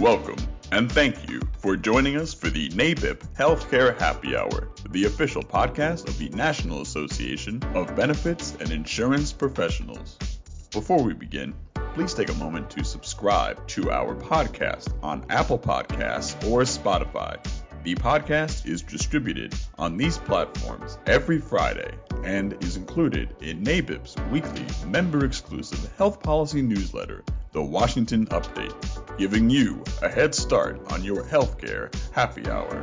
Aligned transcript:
Welcome 0.00 0.38
and 0.72 0.90
thank 0.90 1.28
you 1.28 1.42
for 1.58 1.76
joining 1.76 2.16
us 2.16 2.32
for 2.32 2.48
the 2.48 2.70
NABIP 2.70 3.18
Healthcare 3.36 3.98
Happy 4.00 4.34
Hour, 4.34 4.70
the 4.88 5.04
official 5.04 5.42
podcast 5.42 6.08
of 6.08 6.16
the 6.16 6.30
National 6.30 6.80
Association 6.80 7.62
of 7.74 7.94
Benefits 7.94 8.56
and 8.60 8.70
Insurance 8.70 9.30
Professionals. 9.30 10.16
Before 10.70 11.02
we 11.02 11.12
begin, 11.12 11.52
please 11.92 12.14
take 12.14 12.30
a 12.30 12.34
moment 12.36 12.70
to 12.70 12.82
subscribe 12.82 13.68
to 13.68 13.90
our 13.90 14.14
podcast 14.14 14.90
on 15.02 15.22
Apple 15.28 15.58
Podcasts 15.58 16.32
or 16.48 16.62
Spotify. 16.62 17.36
The 17.84 17.94
podcast 17.96 18.64
is 18.64 18.80
distributed 18.80 19.54
on 19.78 19.98
these 19.98 20.16
platforms 20.16 20.96
every 21.04 21.40
Friday 21.40 21.92
and 22.24 22.56
is 22.62 22.76
included 22.76 23.34
in 23.40 23.62
NABIP's 23.62 24.16
weekly 24.30 24.66
member 24.86 25.24
exclusive 25.24 25.90
health 25.96 26.22
policy 26.22 26.62
newsletter, 26.62 27.24
The 27.52 27.62
Washington 27.62 28.26
Update, 28.26 29.16
giving 29.18 29.50
you 29.50 29.82
a 30.02 30.08
head 30.08 30.34
start 30.34 30.80
on 30.92 31.02
your 31.02 31.22
healthcare 31.22 31.94
happy 32.12 32.48
hour. 32.50 32.82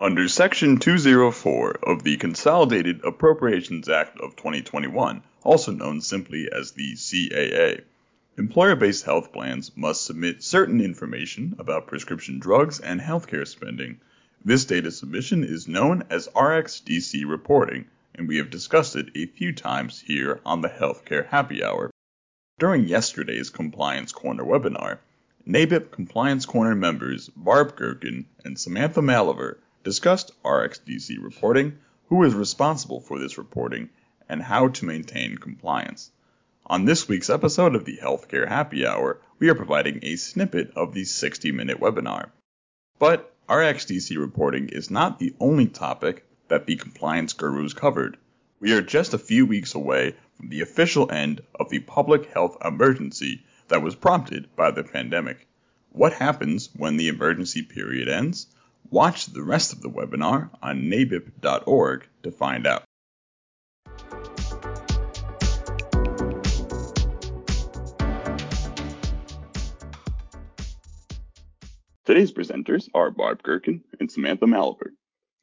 Under 0.00 0.28
Section 0.28 0.78
204 0.78 1.80
of 1.82 2.02
the 2.02 2.16
Consolidated 2.16 3.04
Appropriations 3.04 3.88
Act 3.88 4.18
of 4.20 4.36
2021, 4.36 5.22
also 5.42 5.72
known 5.72 6.00
simply 6.00 6.48
as 6.52 6.72
the 6.72 6.94
CAA, 6.94 7.82
employer 8.36 8.76
based 8.76 9.04
health 9.04 9.32
plans 9.32 9.70
must 9.76 10.04
submit 10.04 10.42
certain 10.42 10.80
information 10.80 11.54
about 11.58 11.86
prescription 11.86 12.38
drugs 12.38 12.80
and 12.80 13.00
healthcare 13.00 13.46
spending. 13.46 14.00
This 14.44 14.64
data 14.64 14.90
submission 14.90 15.44
is 15.44 15.68
known 15.68 16.04
as 16.10 16.28
RxDC 16.28 17.28
reporting, 17.28 17.86
and 18.14 18.28
we 18.28 18.38
have 18.38 18.50
discussed 18.50 18.96
it 18.96 19.10
a 19.14 19.26
few 19.26 19.52
times 19.52 20.00
here 20.00 20.40
on 20.44 20.60
the 20.60 20.68
Healthcare 20.68 21.26
Happy 21.26 21.62
Hour. 21.62 21.90
During 22.58 22.86
yesterday's 22.86 23.50
Compliance 23.50 24.12
Corner 24.12 24.44
webinar, 24.44 24.98
NABIP 25.46 25.92
Compliance 25.92 26.44
Corner 26.44 26.74
members 26.74 27.28
Barb 27.30 27.76
Gerken 27.76 28.26
and 28.44 28.58
Samantha 28.58 29.00
Malovrh 29.00 29.56
discussed 29.84 30.32
RxDC 30.44 31.22
reporting, 31.22 31.78
who 32.08 32.24
is 32.24 32.34
responsible 32.34 33.00
for 33.00 33.18
this 33.18 33.38
reporting, 33.38 33.88
and 34.28 34.42
how 34.42 34.68
to 34.68 34.84
maintain 34.84 35.36
compliance. 35.36 36.10
On 36.66 36.84
this 36.84 37.08
week's 37.08 37.30
episode 37.30 37.74
of 37.74 37.84
the 37.84 37.98
Healthcare 38.02 38.46
Happy 38.46 38.86
Hour, 38.86 39.20
we 39.38 39.48
are 39.48 39.54
providing 39.54 40.00
a 40.02 40.16
snippet 40.16 40.70
of 40.76 40.92
the 40.92 41.04
60 41.04 41.50
minute 41.52 41.80
webinar. 41.80 42.30
But 42.98 43.34
RxDC 43.48 44.18
reporting 44.18 44.68
is 44.68 44.90
not 44.90 45.18
the 45.18 45.34
only 45.40 45.66
topic 45.66 46.26
that 46.48 46.66
the 46.66 46.76
compliance 46.76 47.32
gurus 47.32 47.72
covered. 47.72 48.18
We 48.60 48.72
are 48.74 48.82
just 48.82 49.14
a 49.14 49.18
few 49.18 49.46
weeks 49.46 49.74
away 49.74 50.14
from 50.36 50.50
the 50.50 50.60
official 50.60 51.10
end 51.10 51.40
of 51.54 51.70
the 51.70 51.78
public 51.78 52.26
health 52.26 52.58
emergency 52.64 53.44
that 53.68 53.82
was 53.82 53.94
prompted 53.94 54.54
by 54.56 54.70
the 54.70 54.84
pandemic. 54.84 55.46
What 55.92 56.12
happens 56.12 56.68
when 56.76 56.96
the 56.96 57.08
emergency 57.08 57.62
period 57.62 58.08
ends? 58.08 58.46
Watch 58.90 59.26
the 59.26 59.42
rest 59.42 59.72
of 59.72 59.80
the 59.80 59.90
webinar 59.90 60.50
on 60.62 60.82
nabip.org 60.82 62.06
to 62.22 62.30
find 62.30 62.66
out. 62.66 62.84
Today's 72.18 72.32
presenters 72.32 72.88
are 72.94 73.12
Barb 73.12 73.44
Gerken 73.44 73.80
and 74.00 74.10
Samantha 74.10 74.44
Malovrh. 74.44 74.90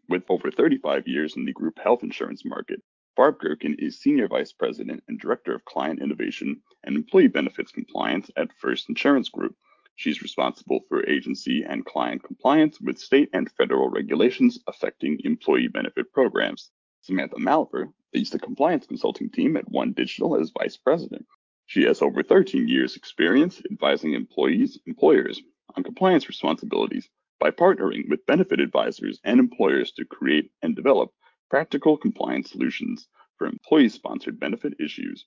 With 0.09 0.23
over 0.27 0.51
35 0.51 1.07
years 1.07 1.37
in 1.37 1.45
the 1.45 1.53
group 1.53 1.79
health 1.79 2.03
insurance 2.03 2.43
market, 2.43 2.81
Barb 3.15 3.39
Gerken 3.39 3.75
is 3.79 4.01
Senior 4.01 4.27
Vice 4.27 4.51
President 4.51 5.01
and 5.07 5.17
Director 5.17 5.55
of 5.55 5.63
Client 5.63 6.01
Innovation 6.01 6.61
and 6.83 6.97
Employee 6.97 7.29
Benefits 7.29 7.71
Compliance 7.71 8.29
at 8.35 8.51
First 8.59 8.89
Insurance 8.89 9.29
Group, 9.29 9.55
She's 9.95 10.21
responsible 10.21 10.81
for 10.89 11.07
agency 11.07 11.63
and 11.63 11.85
client 11.85 12.21
compliance 12.25 12.81
with 12.81 12.99
state 12.99 13.29
and 13.31 13.49
federal 13.51 13.87
regulations 13.87 14.59
affecting 14.67 15.21
employee 15.23 15.69
benefit 15.69 16.11
programs. 16.11 16.71
Samantha 16.99 17.37
Malovrh 17.37 17.93
leads 18.13 18.31
the 18.31 18.39
compliance 18.39 18.85
consulting 18.85 19.29
team 19.29 19.55
at 19.55 19.71
OneDigital 19.71 20.41
as 20.41 20.51
vice 20.59 20.75
president. 20.75 21.25
She 21.67 21.83
has 21.83 22.01
over 22.01 22.21
13 22.21 22.67
years 22.67 22.97
experience 22.97 23.61
advising 23.71 24.11
employees, 24.11 24.77
employers 24.85 25.41
on 25.75 25.83
compliance 25.83 26.27
responsibilities 26.27 27.09
by 27.39 27.51
partnering 27.51 28.09
with 28.09 28.25
benefit 28.25 28.59
advisors 28.59 29.19
and 29.23 29.39
employers 29.39 29.91
to 29.91 30.05
create 30.05 30.51
and 30.61 30.75
develop 30.75 31.11
practical 31.49 31.97
compliance 31.97 32.51
solutions 32.51 33.07
for 33.37 33.47
employee 33.47 33.89
sponsored 33.89 34.39
benefit 34.39 34.73
issues. 34.79 35.25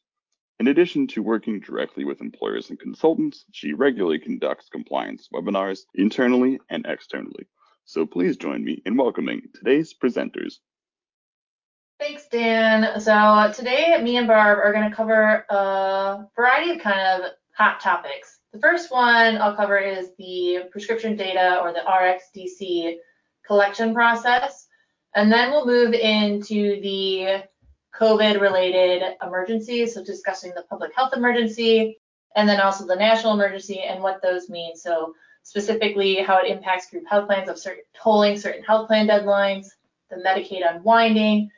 In 0.59 0.66
addition 0.66 1.06
to 1.09 1.22
working 1.22 1.60
directly 1.60 2.04
with 2.04 2.21
employers 2.21 2.71
and 2.71 2.81
consultants, 2.81 3.44
she 3.53 3.75
regularly 3.75 4.19
conducts 4.19 4.69
compliance 4.69 5.28
webinars 5.32 5.81
internally 5.94 6.59
and 6.69 6.84
externally. 6.87 7.47
So 7.84 8.04
please 8.06 8.37
join 8.37 8.65
me 8.65 8.82
in 8.84 8.97
welcoming 8.97 9.43
today's 9.54 9.94
presenters. 9.94 10.54
Thanks, 12.00 12.27
Dan. 12.28 13.00
So 13.00 13.53
today, 13.54 14.00
me 14.03 14.16
and 14.16 14.27
Barb 14.27 14.59
are 14.59 14.72
going 14.72 14.91
to 14.91 14.97
cover 14.97 15.44
a 15.48 16.27
variety 16.37 16.72
of 16.72 16.81
kind 16.81 17.22
of 17.22 17.31
hot 17.56 17.81
topics. 17.81 18.38
The 18.58 18.62
first 18.62 18.91
one 18.91 19.38
I'll 19.38 19.54
cover 19.54 19.78
is 19.78 20.10
the 20.19 20.64
prescription 20.72 21.14
data 21.14 21.60
or 21.62 21.72
the 21.72 21.84
RxDC 21.86 22.96
collection 23.46 23.94
process. 23.94 24.66
And 25.14 25.30
then 25.30 25.52
we'll 25.52 25.64
move 25.64 25.94
into 25.94 26.80
the 26.80 27.44
COVID 27.94 28.41
related 28.41 29.14
emergencies, 29.22 29.94
so 29.94 30.02
discussing 30.02 30.54
the 30.56 30.64
public 30.68 30.91
health 30.97 31.12
emergency 31.14 31.98
and 32.34 32.48
then 32.48 32.60
also 32.60 32.84
the 32.84 32.97
national 32.97 33.34
emergency 33.34 33.78
and 33.78 34.02
what 34.02 34.20
those 34.22 34.50
mean. 34.50 34.74
So 34.74 35.14
specifically 35.44 36.16
how 36.16 36.38
it 36.38 36.50
impacts 36.50 36.91
group 36.91 37.04
health 37.08 37.28
plans 37.28 37.48
of 37.48 37.60
certain 37.60 37.84
tolling 37.94 38.36
certain 38.36 38.64
health 38.64 38.88
plan 38.88 39.06
deadlines, 39.06 39.68
the 40.10 40.16
Medicaid 40.16 40.68
unwinding, 40.68 41.48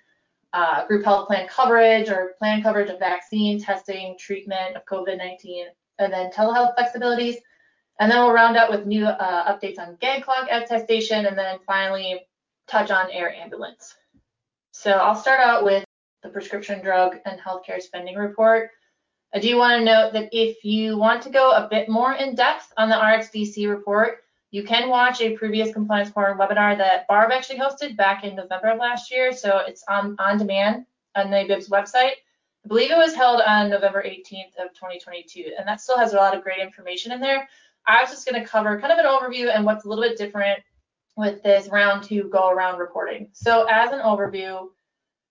uh, 0.52 0.86
group 0.86 1.06
health 1.06 1.28
plan 1.28 1.48
coverage 1.48 2.10
or 2.10 2.34
plan 2.38 2.62
coverage 2.62 2.90
of 2.90 2.98
vaccine, 2.98 3.58
testing, 3.58 4.18
treatment 4.18 4.76
of 4.76 4.84
COVID-19, 4.84 5.64
and 6.00 6.12
then 6.12 6.30
telehealth 6.30 6.74
flexibilities. 6.76 7.36
And 8.00 8.10
then 8.10 8.18
we'll 8.18 8.32
round 8.32 8.56
out 8.56 8.70
with 8.70 8.86
new 8.86 9.06
uh, 9.06 9.52
updates 9.52 9.78
on 9.78 9.96
gag 10.00 10.24
clause 10.24 10.48
attestation 10.50 11.26
and 11.26 11.36
then 11.36 11.58
finally 11.66 12.22
touch 12.66 12.90
on 12.90 13.10
air 13.10 13.32
ambulance. 13.34 13.94
So 14.72 14.92
I'll 14.92 15.14
start 15.14 15.40
out 15.40 15.64
with 15.64 15.84
the 16.22 16.30
prescription 16.30 16.82
drug 16.82 17.16
and 17.26 17.38
healthcare 17.38 17.80
spending 17.80 18.16
report. 18.16 18.70
I 19.34 19.38
do 19.38 19.56
want 19.56 19.78
to 19.78 19.84
note 19.84 20.12
that 20.14 20.30
if 20.32 20.64
you 20.64 20.96
want 20.96 21.22
to 21.22 21.30
go 21.30 21.52
a 21.52 21.68
bit 21.70 21.88
more 21.88 22.14
in 22.14 22.34
depth 22.34 22.72
on 22.76 22.88
the 22.88 22.96
RxDC 22.96 23.68
report, 23.68 24.24
you 24.50 24.64
can 24.64 24.88
watch 24.88 25.20
a 25.20 25.36
previous 25.36 25.72
compliance 25.72 26.10
corner 26.10 26.36
webinar 26.36 26.76
that 26.76 27.06
Barb 27.06 27.30
actually 27.30 27.58
hosted 27.58 27.96
back 27.96 28.24
in 28.24 28.34
November 28.34 28.68
of 28.68 28.78
last 28.78 29.10
year. 29.10 29.32
So 29.32 29.58
it's 29.58 29.84
on, 29.88 30.16
on 30.18 30.38
demand 30.38 30.86
on 31.14 31.26
NABIP's 31.26 31.68
website. 31.68 32.14
I 32.64 32.68
believe 32.68 32.90
it 32.90 32.96
was 32.96 33.14
held 33.14 33.40
on 33.40 33.70
November 33.70 34.02
18th 34.02 34.56
of 34.58 34.72
2022, 34.74 35.54
and 35.58 35.66
that 35.66 35.80
still 35.80 35.98
has 35.98 36.12
a 36.12 36.16
lot 36.16 36.36
of 36.36 36.42
great 36.42 36.60
information 36.60 37.12
in 37.12 37.20
there. 37.20 37.48
I 37.86 38.02
was 38.02 38.10
just 38.10 38.28
going 38.28 38.40
to 38.40 38.48
cover 38.48 38.80
kind 38.80 38.92
of 38.92 38.98
an 38.98 39.06
overview 39.06 39.54
and 39.54 39.64
what's 39.64 39.84
a 39.84 39.88
little 39.88 40.04
bit 40.04 40.18
different 40.18 40.60
with 41.16 41.42
this 41.42 41.68
round 41.68 42.04
two 42.04 42.24
go 42.24 42.50
around 42.50 42.78
reporting. 42.78 43.28
So 43.32 43.66
as 43.70 43.92
an 43.92 44.00
overview, 44.00 44.68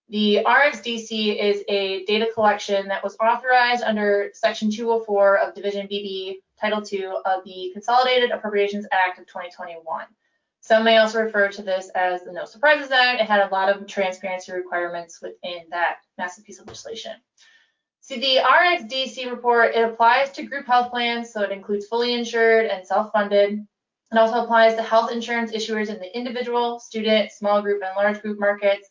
the 0.10 0.40
RxDC 0.44 1.40
is 1.40 1.64
a 1.68 2.04
data 2.06 2.30
collection 2.34 2.88
that 2.88 3.04
was 3.04 3.16
authorized 3.22 3.84
under 3.84 4.32
Section 4.34 4.72
204 4.72 5.38
of 5.38 5.54
Division 5.54 5.88
BB, 5.88 6.38
Title 6.60 6.84
II 6.92 7.12
of 7.26 7.44
the 7.46 7.70
Consolidated 7.74 8.32
Appropriations 8.32 8.88
Act 8.92 9.20
of 9.20 9.28
2021. 9.28 10.06
Some 10.70 10.84
may 10.84 10.98
also 10.98 11.24
refer 11.24 11.48
to 11.50 11.64
this 11.64 11.90
as 11.96 12.22
the 12.22 12.32
No 12.32 12.46
Surprises 12.46 12.92
Act. 12.92 13.20
It 13.20 13.28
had 13.28 13.42
a 13.42 13.52
lot 13.52 13.76
of 13.76 13.88
transparency 13.88 14.52
requirements 14.52 15.20
within 15.20 15.64
that 15.72 15.96
massive 16.16 16.46
piece 16.46 16.60
of 16.60 16.68
legislation. 16.68 17.14
See, 18.02 18.20
the 18.20 18.44
RxDC 18.44 19.32
report, 19.32 19.74
it 19.74 19.84
applies 19.84 20.32
to 20.34 20.44
group 20.44 20.68
health 20.68 20.92
plans, 20.92 21.34
so 21.34 21.42
it 21.42 21.52
includes 21.52 21.88
fully 21.88 22.14
insured 22.14 22.68
and 22.68 22.86
self-funded. 22.86 23.66
It 24.12 24.18
also 24.20 24.44
applies 24.44 24.76
to 24.76 24.84
health 24.84 25.12
insurance 25.12 25.54
issuers 25.54 25.90
in 25.90 25.98
the 25.98 26.16
individual, 26.16 26.80
student, 26.80 27.32
small 27.32 27.64
group, 27.64 27.82
and 27.84 27.96
large 27.96 28.22
group 28.22 28.40
markets, 28.40 28.88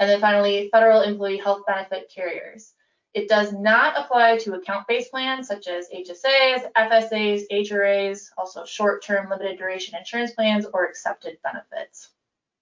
and 0.00 0.08
then 0.08 0.22
finally, 0.22 0.70
federal 0.72 1.02
employee 1.02 1.36
health 1.36 1.60
benefit 1.66 2.10
carriers. 2.10 2.72
It 3.14 3.28
does 3.28 3.52
not 3.52 3.98
apply 3.98 4.38
to 4.38 4.54
account-based 4.54 5.10
plans 5.10 5.48
such 5.48 5.66
as 5.66 5.88
HSAs, 5.88 6.70
FSAs, 6.76 7.42
HRAs, 7.50 8.30
also 8.36 8.64
short-term 8.64 9.30
limited 9.30 9.58
duration 9.58 9.96
insurance 9.96 10.32
plans 10.32 10.66
or 10.72 10.86
excepted 10.86 11.38
benefits. 11.42 12.10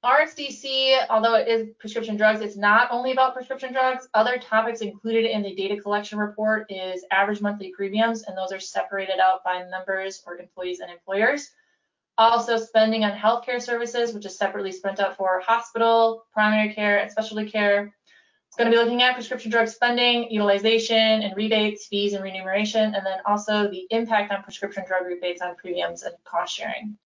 RxDC, 0.04 1.06
although 1.10 1.34
it 1.34 1.48
is 1.48 1.70
prescription 1.81 2.16
drugs, 2.16 2.40
it's 2.40 2.56
not 2.56 2.88
only 2.93 3.10
about 3.10 3.34
prescription 3.34 3.72
drugs. 3.72 4.08
Other 4.14 4.38
topics 4.38 4.81
included 4.81 5.25
in 5.25 5.43
the 5.43 5.54
data 5.54 5.81
collection 5.81 6.19
report 6.19 6.70
is 6.70 7.04
average 7.10 7.40
monthly 7.40 7.72
premiums, 7.76 8.22
and 8.22 8.38
those 8.38 8.52
are 8.52 8.60
separated 8.60 9.19
out 9.19 9.43
by 9.43 9.64
members 9.64 10.22
or 10.25 10.38
employees 10.38 10.78
and 10.78 10.93
employers. 10.93 11.50
Also 12.19 12.56
spending 12.56 13.02
on 13.02 13.19
healthcare 13.19 13.60
services, 13.60 14.14
which 14.14 14.25
is 14.26 14.38
separately 14.38 14.70
spent 14.70 15.00
out 15.00 15.16
for 15.16 15.40
hospital, 15.40 16.25
primary 16.32 16.72
care, 16.72 16.98
and 16.98 17.10
specialty 17.10 17.50
care. 17.50 17.93
Going 18.58 18.70
to 18.70 18.75
be 18.75 18.82
looking 18.82 19.03
at 19.03 19.12
prescription 19.12 19.50
drug 19.50 19.69
spending, 19.69 20.31
utilization, 20.31 20.97
and 20.97 21.37
rebates, 21.37 21.88
fees, 21.88 22.14
and 22.14 22.25
remuneration, 22.25 22.94
and 22.94 23.05
then 23.05 23.19
also 23.26 23.69
the 23.69 23.87
impact 23.91 24.32
on 24.32 24.43
prescription 24.43 24.82
drug 24.87 25.05
rebates 25.05 25.43
on 25.43 25.56
premiums 25.56 26.05
and 26.05 26.14
cost 26.25 26.56
sharing. 26.56 26.97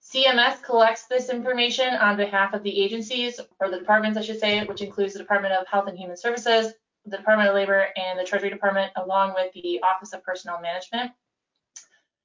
CMS 0.00 0.62
collects 0.62 1.06
this 1.08 1.28
information 1.28 1.94
on 1.94 2.16
behalf 2.16 2.54
of 2.54 2.62
the 2.62 2.80
agencies, 2.80 3.40
or 3.58 3.70
the 3.70 3.80
departments, 3.80 4.18
I 4.18 4.22
should 4.22 4.38
say, 4.38 4.64
which 4.66 4.82
includes 4.82 5.14
the 5.14 5.18
Department 5.18 5.54
of 5.54 5.66
Health 5.66 5.88
and 5.88 5.98
Human 5.98 6.16
Services, 6.16 6.74
the 7.04 7.16
Department 7.16 7.48
of 7.48 7.56
Labor, 7.56 7.88
and 7.96 8.16
the 8.16 8.24
Treasury 8.24 8.50
Department, 8.50 8.92
along 8.94 9.34
with 9.34 9.52
the 9.52 9.82
Office 9.82 10.12
of 10.12 10.22
Personnel 10.22 10.60
Management. 10.60 11.10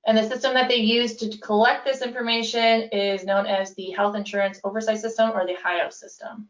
And 0.06 0.16
the 0.16 0.30
system 0.30 0.54
that 0.54 0.70
they 0.70 0.76
use 0.76 1.16
to 1.16 1.36
collect 1.40 1.86
this 1.86 2.04
information 2.04 2.90
is 2.92 3.24
known 3.24 3.48
as 3.48 3.74
the 3.74 3.90
Health 3.90 4.16
Insurance 4.16 4.60
Oversight 4.64 5.00
System, 5.00 5.32
or 5.32 5.48
the 5.48 5.56
HIOS 5.56 5.94
system. 5.94 6.50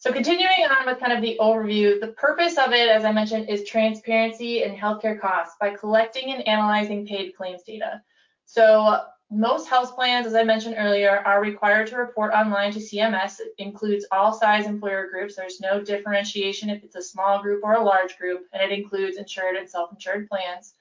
So 0.00 0.10
continuing 0.14 0.64
on 0.64 0.86
with 0.86 0.98
kind 0.98 1.12
of 1.12 1.20
the 1.20 1.36
overview, 1.38 2.00
the 2.00 2.14
purpose 2.16 2.56
of 2.56 2.72
it, 2.72 2.88
as 2.88 3.04
I 3.04 3.12
mentioned, 3.12 3.50
is 3.50 3.68
transparency 3.68 4.62
in 4.62 4.74
healthcare 4.74 5.20
costs 5.20 5.56
by 5.60 5.76
collecting 5.76 6.32
and 6.32 6.48
analyzing 6.48 7.06
paid 7.06 7.36
claims 7.36 7.62
data. 7.64 8.00
So 8.46 9.02
most 9.30 9.68
health 9.68 9.94
plans, 9.94 10.26
as 10.26 10.34
I 10.34 10.42
mentioned 10.42 10.76
earlier, 10.78 11.18
are 11.26 11.42
required 11.42 11.88
to 11.88 11.98
report 11.98 12.32
online 12.32 12.72
to 12.72 12.78
CMS. 12.78 13.40
It 13.40 13.52
includes 13.58 14.06
all 14.10 14.32
size 14.32 14.64
employer 14.64 15.06
groups. 15.10 15.36
There's 15.36 15.60
no 15.60 15.82
differentiation 15.82 16.70
if 16.70 16.82
it's 16.82 16.96
a 16.96 17.02
small 17.02 17.42
group 17.42 17.62
or 17.62 17.74
a 17.74 17.84
large 17.84 18.16
group, 18.16 18.46
and 18.54 18.62
it 18.62 18.76
includes 18.76 19.18
insured 19.18 19.56
and 19.56 19.68
self-insured 19.68 20.30
plans. 20.30 20.72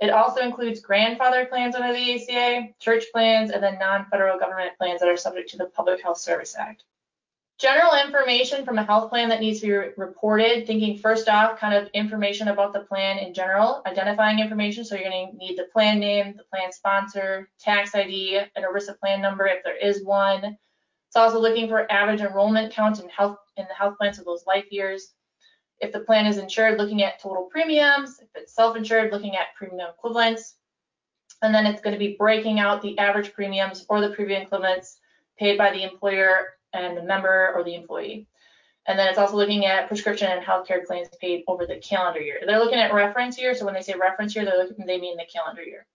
It 0.00 0.10
also 0.10 0.42
includes 0.42 0.80
grandfather 0.80 1.46
plans 1.46 1.74
under 1.76 1.94
the 1.94 2.14
ACA, 2.14 2.74
church 2.78 3.04
plans, 3.10 3.50
and 3.50 3.62
then 3.62 3.78
non-federal 3.78 4.38
government 4.38 4.76
plans 4.76 5.00
that 5.00 5.08
are 5.08 5.16
subject 5.16 5.48
to 5.52 5.56
the 5.56 5.64
Public 5.64 6.02
Health 6.02 6.18
Service 6.18 6.54
Act. 6.54 6.84
General 7.58 7.94
information 8.04 8.66
from 8.66 8.76
a 8.76 8.84
health 8.84 9.08
plan 9.08 9.30
that 9.30 9.40
needs 9.40 9.60
to 9.60 9.66
be 9.66 9.72
reported, 9.96 10.66
thinking 10.66 10.98
first 10.98 11.26
off, 11.26 11.58
kind 11.58 11.72
of 11.72 11.88
information 11.94 12.48
about 12.48 12.74
the 12.74 12.80
plan 12.80 13.16
in 13.16 13.32
general, 13.32 13.82
identifying 13.86 14.40
information. 14.40 14.84
So 14.84 14.94
you're 14.94 15.08
going 15.08 15.30
to 15.30 15.36
need 15.38 15.56
the 15.56 15.68
plan 15.72 15.98
name, 15.98 16.34
the 16.36 16.44
plan 16.44 16.70
sponsor, 16.70 17.48
tax 17.58 17.94
ID, 17.94 18.36
an 18.56 18.62
ERISA 18.62 18.98
plan 18.98 19.22
number 19.22 19.46
if 19.46 19.64
there 19.64 19.76
is 19.76 20.04
one. 20.04 20.44
It's 20.44 21.16
also 21.16 21.40
looking 21.40 21.66
for 21.66 21.90
average 21.90 22.20
enrollment 22.20 22.74
count 22.74 23.00
in 23.00 23.08
health 23.08 23.38
in 23.56 23.64
the 23.66 23.74
health 23.74 23.96
plans 23.96 24.18
of 24.18 24.26
those 24.26 24.44
life 24.46 24.66
years. 24.70 25.14
If 25.80 25.92
the 25.92 26.00
plan 26.00 26.26
is 26.26 26.36
insured, 26.36 26.76
looking 26.76 27.02
at 27.02 27.22
total 27.22 27.44
premiums. 27.44 28.18
If 28.20 28.28
it's 28.34 28.54
self-insured, 28.54 29.12
looking 29.12 29.34
at 29.34 29.54
premium 29.56 29.88
equivalents. 29.96 30.56
And 31.40 31.54
then 31.54 31.64
it's 31.64 31.80
going 31.80 31.94
to 31.94 31.98
be 31.98 32.16
breaking 32.18 32.60
out 32.60 32.82
the 32.82 32.98
average 32.98 33.32
premiums 33.32 33.86
or 33.88 34.02
the 34.02 34.10
premium 34.10 34.42
equivalents 34.42 34.98
paid 35.38 35.56
by 35.56 35.70
the 35.70 35.82
employer 35.82 36.48
and 36.84 36.96
the 36.96 37.02
member 37.02 37.52
or 37.54 37.64
the 37.64 37.74
employee. 37.74 38.26
And 38.86 38.98
then 38.98 39.08
it's 39.08 39.18
also 39.18 39.36
looking 39.36 39.66
at 39.66 39.88
prescription 39.88 40.30
and 40.30 40.44
healthcare 40.44 40.84
claims 40.84 41.08
paid 41.20 41.42
over 41.48 41.66
the 41.66 41.76
calendar 41.76 42.20
year. 42.20 42.40
They're 42.46 42.60
looking 42.60 42.78
at 42.78 42.94
reference 42.94 43.38
year. 43.38 43.54
So 43.54 43.64
when 43.64 43.74
they 43.74 43.82
say 43.82 43.94
reference 43.94 44.36
year, 44.36 44.44
they're 44.44 44.58
looking, 44.58 44.86
they 44.86 45.00
mean 45.00 45.16
the 45.16 45.24
calendar 45.32 45.62
year. 45.62 45.86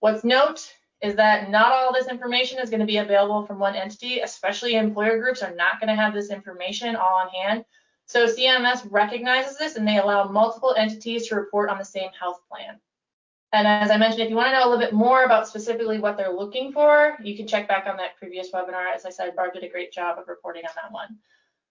What's 0.00 0.24
note 0.24 0.72
is 1.02 1.14
that 1.16 1.50
not 1.50 1.72
all 1.72 1.92
this 1.92 2.08
information 2.08 2.58
is 2.58 2.70
going 2.70 2.80
to 2.80 2.86
be 2.86 2.96
available 2.96 3.46
from 3.46 3.58
one 3.58 3.76
entity, 3.76 4.20
especially 4.20 4.74
employer 4.74 5.20
groups 5.20 5.42
are 5.42 5.54
not 5.54 5.78
going 5.80 5.88
to 5.88 6.00
have 6.00 6.14
this 6.14 6.30
information 6.30 6.96
all 6.96 7.16
on 7.16 7.28
hand. 7.28 7.64
So 8.06 8.26
CMS 8.26 8.86
recognizes 8.90 9.58
this 9.58 9.76
and 9.76 9.86
they 9.86 9.98
allow 9.98 10.28
multiple 10.28 10.74
entities 10.76 11.28
to 11.28 11.36
report 11.36 11.70
on 11.70 11.78
the 11.78 11.84
same 11.84 12.10
health 12.18 12.40
plan. 12.50 12.80
And 13.52 13.66
as 13.66 13.90
I 13.90 13.96
mentioned, 13.96 14.22
if 14.22 14.30
you 14.30 14.36
want 14.36 14.48
to 14.48 14.52
know 14.52 14.66
a 14.66 14.68
little 14.68 14.84
bit 14.84 14.92
more 14.92 15.24
about 15.24 15.48
specifically 15.48 15.98
what 15.98 16.16
they're 16.16 16.32
looking 16.32 16.72
for, 16.72 17.16
you 17.22 17.36
can 17.36 17.46
check 17.46 17.68
back 17.68 17.86
on 17.86 17.96
that 17.96 18.16
previous 18.16 18.50
webinar. 18.50 18.92
As 18.94 19.06
I 19.06 19.10
said, 19.10 19.34
Barb 19.36 19.54
did 19.54 19.64
a 19.64 19.68
great 19.68 19.92
job 19.92 20.18
of 20.18 20.28
reporting 20.28 20.64
on 20.64 20.72
that 20.74 20.92
one. 20.92 21.18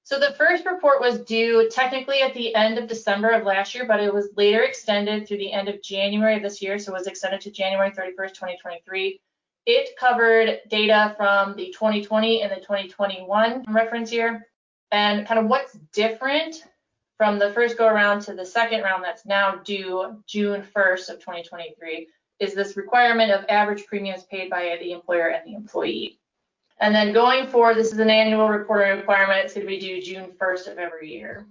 So 0.03 0.19
the 0.19 0.35
first 0.37 0.65
report 0.67 1.01
was 1.01 1.21
due 1.21 1.67
technically 1.69 2.21
at 2.21 2.33
the 2.35 2.53
end 2.53 2.77
of 2.77 2.87
December 2.87 3.31
of 3.31 3.43
last 3.43 3.73
year, 3.73 3.85
but 3.87 3.99
it 3.99 4.13
was 4.13 4.29
later 4.37 4.61
extended 4.61 5.27
through 5.27 5.37
the 5.37 5.51
end 5.51 5.67
of 5.67 5.81
January 5.81 6.35
of 6.37 6.43
this 6.43 6.61
year. 6.61 6.77
So 6.77 6.93
it 6.93 6.97
was 6.99 7.07
extended 7.07 7.41
to 7.41 7.51
January 7.51 7.89
31st, 7.89 8.35
2023. 8.35 9.19
It 9.65 9.97
covered 9.99 10.59
data 10.69 11.15
from 11.17 11.55
the 11.55 11.71
2020 11.71 12.43
and 12.43 12.51
the 12.51 12.57
2021 12.57 13.65
reference 13.69 14.11
year 14.11 14.45
and 14.91 15.27
kind 15.27 15.39
of 15.39 15.47
what's 15.47 15.73
different 15.91 16.63
from 17.17 17.39
the 17.39 17.51
first 17.53 17.77
go 17.77 17.87
around 17.87 18.21
to 18.21 18.33
the 18.33 18.45
second 18.45 18.81
round 18.81 19.03
that's 19.03 19.25
now 19.25 19.55
due 19.63 20.21
June 20.27 20.63
1st 20.75 21.09
of 21.09 21.19
2023 21.19 22.07
is 22.39 22.53
this 22.53 22.75
requirement 22.75 23.31
of 23.31 23.45
average 23.47 23.85
premiums 23.85 24.23
paid 24.23 24.49
by 24.49 24.77
the 24.81 24.91
employer 24.91 25.29
and 25.29 25.47
the 25.47 25.55
employee. 25.55 26.19
And 26.79 26.93
then 26.93 27.13
going 27.13 27.47
forward, 27.47 27.77
this 27.77 27.93
is 27.93 27.99
an 27.99 28.09
annual 28.09 28.49
reporting 28.49 28.97
requirement. 28.97 29.45
It's 29.45 29.53
going 29.53 29.65
to 29.65 29.69
be 29.69 29.79
due 29.79 30.01
June 30.01 30.31
1st 30.37 30.73
of 30.73 30.77
every 30.77 31.09
year. 31.13 31.47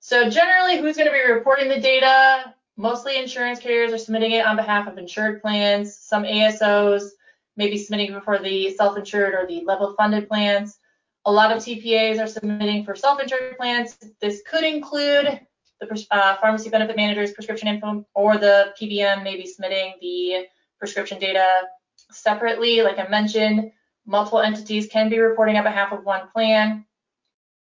So 0.00 0.30
generally, 0.30 0.78
who's 0.78 0.96
going 0.96 1.08
to 1.08 1.12
be 1.12 1.30
reporting 1.30 1.68
the 1.68 1.78
data? 1.78 2.54
Mostly 2.78 3.18
insurance 3.18 3.58
carriers 3.58 3.92
are 3.92 3.98
submitting 3.98 4.32
it 4.32 4.46
on 4.46 4.56
behalf 4.56 4.88
of 4.88 4.96
insured 4.96 5.42
plans. 5.42 5.94
Some 5.94 6.22
ASOs 6.22 7.10
may 7.58 7.68
be 7.68 7.76
submitting 7.76 8.14
before 8.14 8.38
the 8.38 8.72
self-insured 8.74 9.34
or 9.34 9.46
the 9.46 9.62
level 9.66 9.94
funded 9.98 10.26
plans. 10.26 10.78
A 11.30 11.38
lot 11.40 11.52
of 11.52 11.62
TPAs 11.62 12.20
are 12.20 12.26
submitting 12.26 12.84
for 12.84 12.96
self-insured 12.96 13.56
plans. 13.56 13.96
This 14.20 14.42
could 14.50 14.64
include 14.64 15.38
the 15.78 16.06
uh, 16.10 16.36
pharmacy 16.38 16.70
benefit 16.70 16.96
manager's 16.96 17.30
prescription 17.30 17.68
info 17.68 18.04
or 18.16 18.36
the 18.36 18.74
PBM 18.76 19.22
maybe 19.22 19.46
submitting 19.46 19.94
the 20.00 20.46
prescription 20.80 21.20
data 21.20 21.46
separately. 22.10 22.82
Like 22.82 22.98
I 22.98 23.06
mentioned, 23.06 23.70
multiple 24.04 24.40
entities 24.40 24.88
can 24.88 25.08
be 25.08 25.20
reporting 25.20 25.56
on 25.56 25.62
behalf 25.62 25.92
of 25.92 26.04
one 26.04 26.26
plan. 26.34 26.84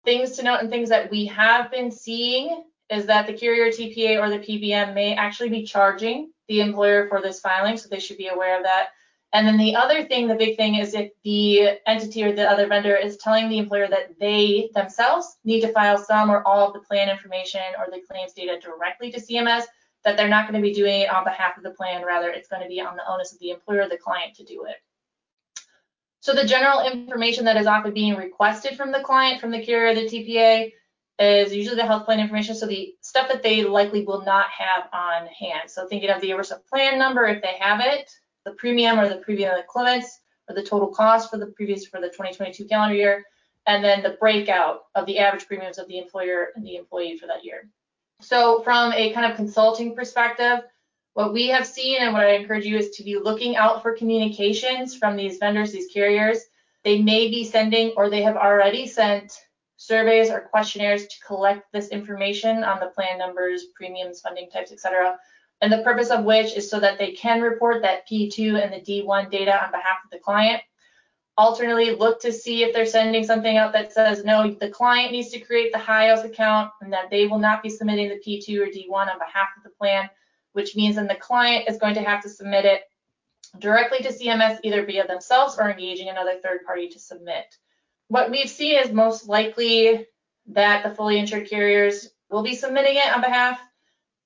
Things 0.05 0.37
to 0.37 0.43
note 0.43 0.61
and 0.61 0.69
things 0.69 0.87
that 0.87 1.11
we 1.11 1.25
have 1.25 1.69
been 1.69 1.91
seeing 1.91 2.63
is 2.89 3.07
that 3.07 3.27
the 3.27 3.33
carrier 3.33 3.69
TPA 3.69 4.17
or 4.17 4.29
the 4.29 4.39
PBM 4.39 4.93
may 4.93 5.13
actually 5.13 5.49
be 5.49 5.63
charging 5.63 6.31
the 6.47 6.61
employer 6.61 7.09
for 7.09 7.21
this 7.21 7.41
filing, 7.41 7.75
so 7.75 7.89
they 7.89 7.99
should 7.99 8.17
be 8.17 8.29
aware 8.29 8.55
of 8.55 8.63
that. 8.63 8.91
And 9.33 9.45
then 9.45 9.57
the 9.57 9.75
other 9.75 10.05
thing, 10.05 10.27
the 10.27 10.35
big 10.35 10.55
thing 10.55 10.75
is 10.75 10.93
if 10.93 11.11
the 11.23 11.79
entity 11.85 12.23
or 12.23 12.33
the 12.33 12.49
other 12.49 12.67
vendor 12.67 12.95
is 12.95 13.17
telling 13.17 13.49
the 13.49 13.57
employer 13.57 13.87
that 13.87 14.17
they 14.19 14.69
themselves 14.73 15.37
need 15.43 15.61
to 15.61 15.73
file 15.73 15.97
some 15.97 16.31
or 16.31 16.47
all 16.47 16.67
of 16.67 16.73
the 16.73 16.79
plan 16.79 17.09
information 17.09 17.61
or 17.77 17.87
the 17.91 18.01
claims 18.09 18.33
data 18.33 18.57
directly 18.61 19.11
to 19.11 19.19
CMS, 19.19 19.63
that 20.05 20.15
they're 20.15 20.29
not 20.29 20.49
going 20.49 20.61
to 20.61 20.65
be 20.65 20.73
doing 20.73 21.01
it 21.01 21.09
on 21.09 21.25
behalf 21.25 21.57
of 21.57 21.63
the 21.63 21.71
plan. 21.71 22.05
Rather, 22.05 22.29
it's 22.29 22.47
going 22.47 22.61
to 22.61 22.69
be 22.69 22.79
on 22.79 22.95
the 22.95 23.11
onus 23.11 23.33
of 23.33 23.39
the 23.39 23.49
employer 23.51 23.81
or 23.81 23.89
the 23.89 23.97
client 23.97 24.33
to 24.35 24.45
do 24.45 24.63
it. 24.65 24.77
So 26.21 26.33
the 26.33 26.45
general 26.45 26.85
information 26.85 27.45
that 27.45 27.57
is 27.57 27.67
often 27.67 27.93
being 27.93 28.15
requested 28.15 28.77
from 28.77 28.91
the 28.91 29.01
client, 29.01 29.41
from 29.41 29.51
the 29.51 29.63
carrier, 29.63 29.93
the 29.93 30.07
TPA, 30.07 30.71
is 31.19 31.53
usually 31.53 31.75
the 31.75 31.85
health 31.85 32.05
plan 32.05 32.19
information. 32.19 32.55
So 32.55 32.65
the 32.65 32.93
stuff 33.01 33.27
that 33.29 33.43
they 33.43 33.63
likely 33.63 34.05
will 34.05 34.23
not 34.23 34.47
have 34.49 34.87
on 34.93 35.27
hand. 35.27 35.69
So 35.69 35.87
thinking 35.87 36.09
of 36.09 36.21
the 36.21 36.29
ERISA 36.29 36.65
plan 36.67 36.97
number 36.97 37.25
if 37.25 37.41
they 37.41 37.55
have 37.59 37.81
it, 37.81 38.09
the 38.47 38.53
premium 38.53 38.97
or 38.97 39.09
the 39.09 39.17
premium 39.17 39.53
equivalents 39.57 40.21
or 40.47 40.55
the 40.55 40.63
total 40.63 40.87
cost 40.87 41.29
for 41.29 41.37
the 41.37 41.47
previous 41.47 41.85
for 41.85 41.99
the 41.99 42.07
2022 42.07 42.65
calendar 42.65 42.95
year, 42.95 43.25
and 43.65 43.83
then 43.83 44.01
the 44.01 44.17
breakout 44.21 44.85
of 44.95 45.05
the 45.05 45.19
average 45.19 45.45
premiums 45.47 45.77
of 45.77 45.87
the 45.89 45.97
employer 45.97 46.53
and 46.55 46.65
the 46.65 46.77
employee 46.77 47.17
for 47.17 47.27
that 47.27 47.43
year. 47.43 47.67
So 48.21 48.61
from 48.63 48.93
a 48.93 49.11
kind 49.11 49.29
of 49.29 49.35
consulting 49.35 49.95
perspective, 49.95 50.59
what 51.13 51.33
we 51.33 51.47
have 51.47 51.67
seen 51.67 51.97
and 51.99 52.13
what 52.13 52.23
I 52.23 52.35
encourage 52.35 52.65
you 52.65 52.77
is 52.77 52.91
to 52.91 53.03
be 53.03 53.17
looking 53.17 53.57
out 53.57 53.81
for 53.81 53.97
communications 53.97 54.95
from 54.95 55.17
these 55.17 55.37
vendors, 55.37 55.71
these 55.71 55.91
carriers. 55.91 56.39
They 56.83 57.01
may 57.01 57.27
be 57.27 57.43
sending 57.43 57.93
or 57.97 58.09
they 58.09 58.21
have 58.21 58.37
already 58.37 58.87
sent 58.87 59.33
surveys 59.75 60.29
or 60.29 60.39
questionnaires 60.39 61.05
to 61.07 61.15
collect 61.25 61.71
this 61.73 61.89
information 61.89 62.63
on 62.63 62.79
the 62.79 62.87
plan 62.87 63.17
numbers, 63.17 63.65
premiums, 63.75 64.21
funding 64.21 64.49
types, 64.49 64.71
et 64.71 64.79
cetera, 64.79 65.17
and 65.61 65.71
the 65.71 65.83
purpose 65.83 66.09
of 66.09 66.23
which 66.23 66.55
is 66.55 66.69
so 66.69 66.79
that 66.79 66.97
they 66.97 67.11
can 67.11 67.41
report 67.41 67.81
that 67.81 68.07
P2 68.07 68.61
and 68.61 68.71
the 68.71 68.79
D1 68.79 69.31
data 69.31 69.63
on 69.63 69.71
behalf 69.71 69.97
of 70.03 70.11
the 70.11 70.19
client. 70.19 70.61
Alternately, 71.37 71.91
look 71.91 72.19
to 72.21 72.33
see 72.33 72.63
if 72.63 72.73
they're 72.73 72.85
sending 72.85 73.23
something 73.23 73.57
out 73.57 73.73
that 73.73 73.93
says, 73.93 74.23
no, 74.23 74.51
the 74.51 74.69
client 74.69 75.11
needs 75.11 75.29
to 75.29 75.39
create 75.39 75.71
the 75.71 75.77
HIOS 75.77 76.25
account 76.25 76.71
and 76.81 76.91
that 76.93 77.09
they 77.11 77.27
will 77.27 77.37
not 77.37 77.61
be 77.61 77.69
submitting 77.69 78.09
the 78.09 78.15
P2 78.15 78.59
or 78.59 78.67
D1 78.67 79.11
on 79.11 79.19
behalf 79.19 79.49
of 79.55 79.63
the 79.63 79.69
plan, 79.69 80.09
which 80.53 80.75
means 80.75 80.95
then 80.95 81.07
the 81.07 81.15
client 81.15 81.69
is 81.69 81.77
going 81.77 81.93
to 81.95 82.01
have 82.01 82.23
to 82.23 82.29
submit 82.29 82.65
it 82.65 82.81
directly 83.59 83.99
to 83.99 84.11
CMS 84.11 84.59
either 84.63 84.85
via 84.85 85.05
themselves 85.07 85.57
or 85.59 85.69
engaging 85.69 86.09
another 86.09 86.39
third 86.41 86.65
party 86.65 86.87
to 86.89 86.99
submit. 86.99 87.45
What 88.07 88.31
we've 88.31 88.49
seen 88.49 88.79
is 88.79 88.91
most 88.91 89.27
likely 89.27 90.07
that 90.47 90.83
the 90.83 90.95
fully 90.95 91.19
insured 91.19 91.49
carriers 91.49 92.09
will 92.29 92.43
be 92.43 92.55
submitting 92.55 92.95
it 92.95 93.13
on 93.13 93.21
behalf 93.21 93.59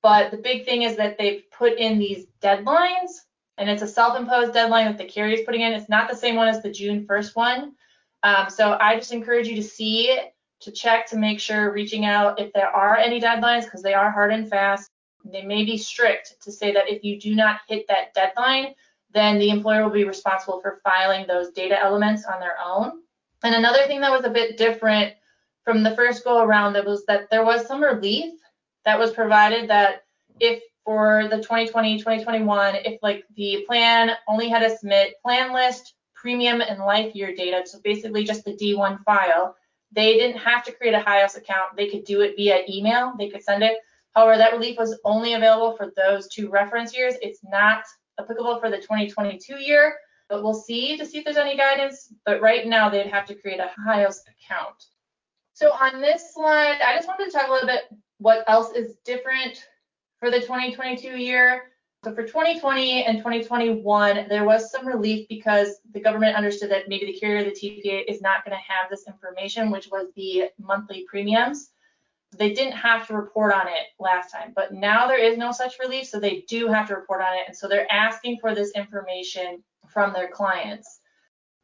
but 0.02 0.32
the 0.32 0.38
big 0.38 0.66
thing 0.66 0.84
is 0.84 0.96
that 0.98 1.18
they've 1.18 1.44
put 1.52 1.78
in 1.78 2.00
these 2.00 2.26
deadlines, 2.42 3.12
and 3.58 3.70
it's 3.70 3.84
a 3.84 3.88
self-imposed 3.88 4.54
deadline 4.54 4.86
that 4.86 4.98
the 4.98 5.06
carrier 5.06 5.36
is 5.36 5.46
putting 5.46 5.62
in. 5.62 5.74
It's 5.74 5.90
not 5.90 6.10
the 6.10 6.16
same 6.16 6.36
one 6.36 6.48
as 6.48 6.62
the 6.62 6.72
June 6.72 7.06
1st 7.06 7.36
one. 7.36 7.74
Um, 8.24 8.50
so 8.50 8.78
I 8.80 8.96
just 8.96 9.14
encourage 9.14 9.48
you 9.48 9.56
to 9.56 9.64
see, 9.64 10.18
to 10.62 10.72
check, 10.72 11.08
to 11.08 11.18
make 11.18 11.40
sure 11.40 11.72
reaching 11.72 12.06
out 12.06 12.40
if 12.40 12.52
there 12.54 12.70
are 12.70 12.98
any 12.98 13.20
deadlines, 13.20 13.66
because 13.66 13.82
they 13.82 13.94
are 13.94 14.12
hard 14.12 14.32
and 14.32 14.50
fast. 14.50 14.90
They 15.24 15.44
may 15.44 15.66
be 15.66 15.78
strict 15.78 16.36
to 16.42 16.52
say 16.52 16.74
that 16.74 16.90
if 16.90 17.04
you 17.04 17.20
do 17.20 17.36
not 17.36 17.62
hit 17.68 17.88
that 17.88 18.14
deadline, 18.16 18.74
then 19.14 19.38
the 19.38 19.50
employer 19.50 19.84
will 19.84 19.92
be 19.92 20.04
responsible 20.04 20.62
for 20.62 20.82
filing 20.84 21.28
those 21.28 21.52
data 21.52 21.80
elements 21.80 22.26
on 22.26 22.40
their 22.40 22.56
own. 22.64 23.02
And 23.44 23.54
another 23.54 23.86
thing 23.86 24.02
that 24.02 24.12
was 24.12 24.26
a 24.26 24.30
bit 24.30 24.58
different 24.58 25.14
from 25.64 25.84
the 25.84 25.96
first 25.96 26.24
go 26.24 26.42
around 26.42 26.74
that 26.74 26.86
was 26.86 27.06
that 27.06 27.30
there 27.30 27.46
was 27.46 27.68
some 27.68 27.84
relief 27.84 28.34
that 28.86 29.00
was 29.00 29.12
provided 29.12 29.70
that 29.70 30.04
if 30.40 30.62
for 30.84 31.28
the 31.30 31.38
2020 31.38 31.98
2021 32.00 32.76
if 32.76 32.98
like 33.04 33.24
the 33.36 33.64
plan 33.68 34.12
only 34.28 34.50
had 34.50 34.60
to 34.60 34.78
submit 34.78 35.14
plan 35.24 35.54
list 35.54 35.94
premium 36.16 36.62
and 36.62 36.80
life 36.80 37.14
year 37.14 37.36
data 37.36 37.62
so 37.66 37.80
basically 37.84 38.24
just 38.24 38.44
the 38.46 38.54
d1 38.54 39.04
file 39.04 39.56
they 39.92 40.14
didn't 40.14 40.38
have 40.38 40.64
to 40.66 40.72
create 40.72 40.94
a 40.94 41.00
HIOS 41.00 41.38
account. 41.38 41.76
They 41.76 41.90
could 41.90 42.06
do 42.06 42.22
it 42.22 42.36
via 42.38 42.64
email. 42.70 43.14
They 43.18 43.30
could 43.30 43.44
send 43.44 43.64
it. 43.64 43.78
However 44.16 44.38
that 44.38 44.54
relief 44.54 44.78
was 44.78 45.00
only 45.04 45.34
available 45.34 45.76
for 45.78 45.92
those 45.96 46.28
two 46.30 46.50
reference 46.50 46.96
years. 46.96 47.16
It's 47.22 47.40
not 47.44 47.84
applicable 48.20 48.60
for 48.60 48.70
the 48.70 48.78
2022 48.78 49.58
year 49.58 49.96
but 50.30 50.44
we'll 50.44 50.54
see 50.54 50.96
to 50.96 51.06
see 51.06 51.18
if 51.18 51.26
there's 51.26 51.36
any 51.36 51.58
guidance. 51.58 52.14
But 52.26 52.42
right 52.42 52.66
now 52.66 52.90
they'd 52.90 53.08
have 53.08 53.26
to 53.26 53.36
create 53.36 53.60
a 53.60 53.70
HIOS 53.86 54.20
account. 54.30 54.82
So 55.54 55.72
on 55.72 56.02
this 56.02 56.34
slide 56.34 56.80
i 56.86 56.96
just 56.96 57.08
wanted 57.08 57.26
to 57.26 57.32
talk 57.32 57.50
a 57.50 57.52
little 57.52 57.68
bit 57.68 57.84
what 58.22 58.44
else 58.48 58.72
is 58.76 58.94
different 59.04 59.68
for 60.20 60.30
the 60.30 60.40
2022 60.40 61.18
year. 61.18 61.64
So 62.04 62.14
for 62.14 62.24
2020 62.24 63.04
and 63.04 63.18
2021, 63.18 64.28
there 64.30 64.46
was 64.46 64.72
some 64.72 64.88
relief 64.88 65.28
because 65.28 65.78
the 65.94 66.00
government 66.00 66.36
understood 66.36 66.70
that 66.70 66.88
maybe 66.88 67.08
the 67.08 67.20
carrier, 67.20 67.44
the 67.44 67.52
TPA, 67.52 68.06
is 68.08 68.22
not 68.22 68.46
going 68.46 68.56
to 68.56 68.74
have 68.74 68.90
this 68.90 69.06
information, 69.08 69.72
which 69.72 69.90
was 69.92 70.08
the 70.16 70.50
monthly 70.60 71.06
premiums. 71.08 71.72
They 72.38 72.54
didn't 72.54 72.78
have 72.78 73.08
to 73.08 73.16
report 73.16 73.54
on 73.54 73.68
it 73.68 73.88
last 74.00 74.32
time, 74.32 74.54
but 74.56 74.74
now 74.74 75.08
there 75.08 75.20
is 75.20 75.38
no 75.38 75.52
such 75.52 75.80
relief, 75.80 76.08
so 76.08 76.20
they 76.20 76.46
do 76.48 76.68
have 76.68 76.88
to 76.88 76.96
report 76.96 77.22
on 77.22 77.34
it. 77.34 77.42
And 77.48 77.56
so 77.56 77.68
they're 77.68 77.92
asking 77.92 78.38
for 78.40 78.56
this 78.56 78.72
information 78.72 79.64
from 79.88 80.14
their 80.14 80.30
clients. 80.30 81.01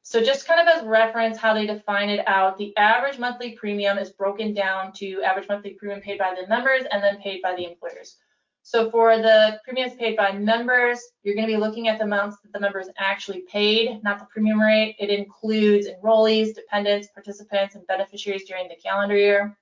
So 0.09 0.23
just 0.23 0.47
kind 0.47 0.61
of 0.61 0.73
as 0.73 0.85
reference 0.85 1.37
how 1.37 1.53
they 1.53 1.65
define 1.65 2.07
it 2.07 2.25
out, 2.29 2.57
the 2.57 2.73
average 2.77 3.19
monthly 3.19 3.51
premium 3.51 3.97
is 3.97 4.09
broken 4.09 4.53
down 4.53 4.93
to 4.93 5.21
average 5.21 5.49
monthly 5.49 5.71
premium 5.71 5.99
paid 5.99 6.17
by 6.17 6.33
the 6.33 6.47
members 6.47 6.83
and 6.89 7.03
then 7.03 7.17
paid 7.17 7.41
by 7.41 7.53
the 7.55 7.65
employers. 7.65 8.15
So 8.63 8.89
for 8.89 9.17
the 9.17 9.59
premiums 9.65 9.95
paid 9.95 10.15
by 10.15 10.31
members, 10.31 11.01
you're 11.23 11.35
going 11.35 11.45
to 11.45 11.53
be 11.53 11.59
looking 11.59 11.89
at 11.89 11.97
the 11.97 12.05
amounts 12.05 12.37
that 12.41 12.53
the 12.53 12.59
members 12.61 12.87
actually 12.97 13.41
paid, 13.51 14.01
not 14.01 14.19
the 14.19 14.25
premium 14.27 14.61
rate. 14.61 14.95
It 14.97 15.09
includes 15.09 15.89
enrollees, 15.89 16.55
dependents, 16.55 17.09
participants, 17.13 17.75
and 17.75 17.85
beneficiaries 17.87 18.45
during 18.45 18.69
the 18.69 18.77
calendar 18.81 19.17
year. 19.17 19.57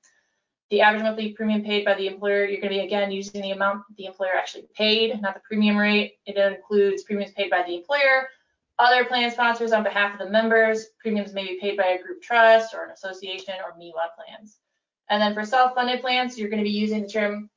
The 0.70 0.82
average 0.82 1.02
monthly 1.02 1.34
premium 1.34 1.64
paid 1.64 1.86
by 1.86 1.96
the 1.96 2.06
employer, 2.06 2.46
you're 2.46 2.62
going 2.62 2.72
to 2.72 2.80
be 2.82 2.86
again 2.86 3.12
using 3.12 3.42
the 3.42 3.50
amount 3.50 3.82
the 3.98 4.06
employer 4.06 4.36
actually 4.36 4.68
paid, 4.78 5.20
not 5.24 5.34
the 5.34 5.42
premium 5.42 5.76
rate. 5.76 6.18
It 6.28 6.38
includes 6.38 7.02
premiums 7.02 7.32
paid 7.32 7.50
by 7.50 7.64
the 7.64 7.78
employer, 7.78 8.28
other 8.80 9.06
plan 9.06 9.32
sponsors 9.32 9.72
on 9.72 9.84
behalf 9.84 10.14
of 10.14 10.26
the 10.26 10.32
members. 10.32 10.88
Premiums 11.00 11.34
may 11.34 11.46
be 11.46 11.60
paid 11.60 11.78
by 11.78 11.88
a 11.88 12.02
group 12.02 12.22
trust 12.22 12.74
or 12.74 12.84
an 12.84 12.92
association 12.92 13.54
or 13.64 13.80
MEWA 13.80 14.16
plans. 14.16 14.58
And 15.10 15.22
then 15.22 15.34
for 15.34 15.46
self-funded 15.46 16.02
plans, 16.02 16.38
you're 16.38 16.50
going 16.50 16.64
to 16.64 16.70
be 16.70 16.76
using 16.76 17.04
the 17.04 17.10
term 17.10 17.50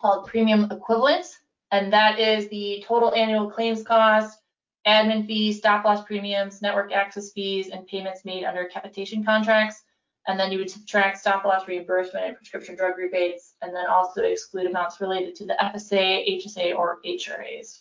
called 0.00 0.26
premium 0.26 0.70
equivalence, 0.70 1.38
and 1.70 1.92
that 1.92 2.18
is 2.18 2.48
the 2.48 2.84
total 2.86 3.14
annual 3.14 3.50
claims 3.50 3.82
cost, 3.82 4.38
admin 4.86 5.26
fees, 5.26 5.58
stop 5.58 5.84
loss 5.84 6.04
premiums, 6.04 6.60
network 6.60 6.92
access 6.92 7.32
fees, 7.32 7.70
and 7.70 7.86
payments 7.86 8.24
made 8.24 8.44
under 8.44 8.66
capitation 8.66 9.24
contracts. 9.24 9.82
And 10.26 10.38
then 10.38 10.52
you 10.52 10.58
would 10.58 10.70
subtract 10.70 11.18
stop 11.18 11.44
loss 11.44 11.66
reimbursement 11.68 12.26
and 12.26 12.36
prescription 12.36 12.76
drug 12.76 12.96
rebates, 12.98 13.54
and 13.62 13.74
then 13.74 13.86
also 13.86 14.22
exclude 14.22 14.66
amounts 14.66 15.00
related 15.00 15.34
to 15.36 15.46
the 15.46 15.56
FSA, 15.60 16.38
HSA, 16.38 16.76
or 16.76 16.98
HRAs. 17.04 17.80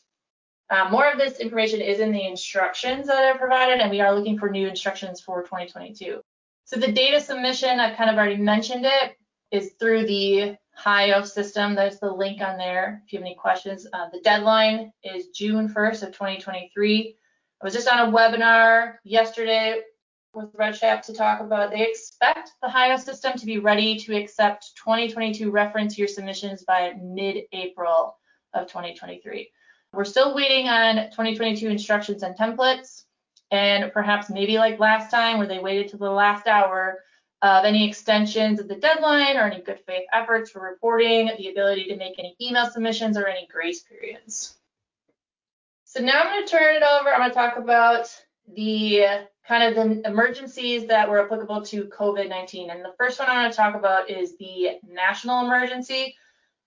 Um, 0.74 0.92
more 0.92 1.08
of 1.08 1.20
this 1.20 1.38
information 1.38 1.82
is 1.82 2.00
in 2.00 2.12
the 2.12 2.26
instructions 2.26 3.06
that 3.06 3.24
are 3.24 3.38
provided, 3.38 3.80
and 3.80 3.92
we 3.92 4.02
are 4.02 4.16
looking 4.16 4.40
for 4.40 4.50
new 4.50 4.68
instructions 4.68 5.22
for 5.22 5.44
2022. 5.44 6.20
So 6.66 6.80
the 6.80 6.92
data 6.92 7.22
submission, 7.22 7.80
I've 7.80 7.96
kind 7.96 8.10
of 8.10 8.16
already 8.16 8.38
mentioned 8.38 8.84
it, 8.84 9.16
is 9.52 9.74
through 9.80 10.08
the 10.08 10.58
HIOS 10.84 11.28
system. 11.28 11.76
There's 11.76 12.00
the 12.00 12.12
link 12.12 12.42
on 12.42 12.58
there 12.58 13.04
if 13.06 13.14
you 13.14 13.20
have 13.20 13.26
any 13.26 13.36
questions. 13.36 13.86
Uh, 13.94 14.10
the 14.12 14.20
deadline 14.22 14.92
is 15.04 15.28
June 15.28 15.70
1st 15.70 16.08
of 16.08 16.12
2023. 16.14 17.18
I 17.62 17.64
was 17.64 17.74
just 17.74 17.88
on 17.88 18.10
a 18.10 18.12
webinar 18.12 18.96
yesterday 19.04 19.80
with 20.34 20.52
REGTAP 20.54 21.04
to 21.04 21.14
talk 21.14 21.42
about 21.42 21.70
they 21.70 21.88
expect 21.88 22.54
the 22.64 22.68
HIOS 22.68 23.02
system 23.02 23.34
to 23.38 23.46
be 23.46 23.60
ready 23.60 23.96
to 24.00 24.18
accept 24.18 24.72
2022 24.84 25.52
reference 25.52 26.00
year 26.00 26.08
submissions 26.08 26.64
by 26.64 26.94
mid-April 27.00 28.18
of 28.56 28.66
2023. 28.66 29.52
We're 29.94 30.06
still 30.06 30.36
waiting 30.36 30.68
on 30.68 30.96
2022 30.96 31.68
instructions 31.68 32.24
and 32.24 32.36
templates, 32.36 33.04
and 33.52 33.94
perhaps 33.94 34.30
maybe 34.30 34.58
like 34.58 34.80
last 34.80 35.12
time 35.12 35.38
where 35.38 35.48
they 35.48 35.60
waited 35.60 35.90
to 35.90 35.98
the 35.98 36.10
last 36.10 36.48
hour, 36.48 37.00
of 37.44 37.66
any 37.66 37.88
extensions 37.88 38.62
of 38.62 38.70
the 38.70 38.76
deadline 38.76 39.36
or 39.36 39.42
any 39.42 39.62
good 39.62 39.80
faith 39.86 40.08
efforts 40.14 40.50
for 40.50 40.62
reporting, 40.62 41.30
the 41.38 41.50
ability 41.50 41.84
to 41.84 41.98
make 41.98 42.18
any 42.18 42.36
email 42.42 42.70
submissions 42.70 43.18
or 43.18 43.28
any 43.28 43.46
grace 43.52 43.82
periods. 43.82 44.56
So 45.84 46.02
now 46.02 46.22
I'm 46.22 46.32
going 46.32 46.46
to 46.46 46.50
turn 46.50 46.76
it 46.78 46.84
over. 46.84 47.14
I'm 47.14 47.20
going 47.20 47.30
to 47.30 47.36
talk 47.36 47.58
about 47.58 48.08
the 48.56 49.26
kind 49.46 49.64
of 49.64 49.76
the 49.76 50.08
emergencies 50.08 50.88
that 50.88 51.10
were 51.10 51.26
applicable 51.26 51.64
to 51.64 51.84
COVID-19. 51.84 52.72
And 52.72 52.84
the 52.84 52.94
first 52.98 53.20
one 53.20 53.30
I'm 53.30 53.42
going 53.42 53.52
to 53.52 53.58
talk 53.58 53.76
about 53.76 54.10
is 54.10 54.38
the 54.38 54.80
national 54.90 55.46
emergency. 55.46 56.16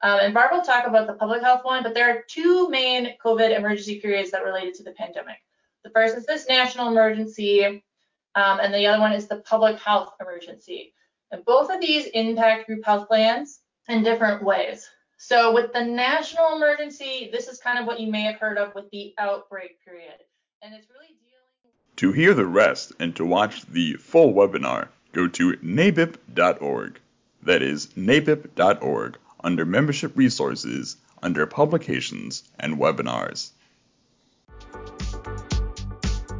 Um, 0.02 0.20
and 0.20 0.34
Barb 0.34 0.52
will 0.52 0.62
talk 0.62 0.86
about 0.86 1.06
the 1.06 1.14
public 1.14 1.42
health 1.42 1.64
one, 1.64 1.82
but 1.82 1.94
there 1.94 2.10
are 2.10 2.22
two 2.28 2.68
main 2.68 3.14
COVID 3.24 3.56
emergency 3.56 3.98
periods 4.00 4.30
that 4.30 4.44
related 4.44 4.74
to 4.74 4.82
the 4.82 4.92
pandemic. 4.92 5.36
The 5.84 5.90
first 5.90 6.16
is 6.16 6.26
this 6.26 6.48
national 6.48 6.88
emergency, 6.88 7.64
um, 7.64 8.60
and 8.60 8.74
the 8.74 8.86
other 8.86 9.00
one 9.00 9.12
is 9.12 9.26
the 9.26 9.38
public 9.38 9.78
health 9.78 10.14
emergency. 10.20 10.92
And 11.30 11.44
both 11.44 11.70
of 11.70 11.80
these 11.80 12.06
impact 12.06 12.66
group 12.66 12.84
health 12.84 13.08
plans 13.08 13.60
in 13.88 14.02
different 14.02 14.42
ways. 14.42 14.88
So 15.16 15.52
with 15.52 15.72
the 15.72 15.84
national 15.84 16.56
emergency, 16.56 17.30
this 17.32 17.48
is 17.48 17.58
kind 17.58 17.78
of 17.78 17.86
what 17.86 17.98
you 17.98 18.10
may 18.10 18.22
have 18.22 18.36
heard 18.36 18.58
of 18.58 18.74
with 18.74 18.90
the 18.90 19.14
outbreak 19.16 19.82
period. 19.82 20.14
And 20.60 20.74
it's 20.74 20.88
really 20.90 21.06
dealing 21.06 21.74
To 21.96 22.12
hear 22.12 22.34
the 22.34 22.46
rest 22.46 22.92
and 23.00 23.16
to 23.16 23.24
watch 23.24 23.64
the 23.66 23.94
full 23.94 24.34
webinar, 24.34 24.88
go 25.12 25.26
to 25.26 25.52
nabip.org. 25.54 27.00
That 27.42 27.62
is 27.62 27.86
nabip.org 27.96 29.18
under 29.40 29.64
membership 29.64 30.12
resources 30.16 30.96
under 31.22 31.46
publications 31.46 32.44
and 32.58 32.78
webinars. 32.78 33.50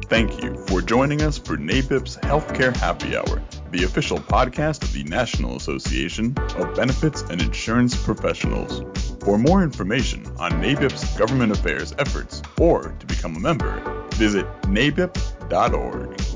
Thank 0.09 0.41
you 0.41 0.55
for 0.67 0.81
joining 0.81 1.21
us 1.21 1.37
for 1.37 1.57
NABIP's 1.57 2.15
Healthcare 2.17 2.73
Happy 2.75 3.17
Hour, 3.17 3.43
the 3.71 3.83
official 3.83 4.19
podcast 4.19 4.83
of 4.83 4.93
the 4.93 5.03
National 5.03 5.57
Association 5.57 6.33
of 6.55 6.73
Benefits 6.75 7.23
and 7.23 7.41
Insurance 7.41 7.93
Professionals. 8.05 8.81
For 9.21 9.37
more 9.37 9.63
information 9.63 10.25
on 10.39 10.51
NABIP's 10.61 11.17
government 11.17 11.51
affairs 11.51 11.93
efforts 11.99 12.41
or 12.57 12.95
to 12.99 13.05
become 13.05 13.35
a 13.35 13.39
member, 13.39 14.07
visit 14.11 14.45
nabip.org. 14.61 16.26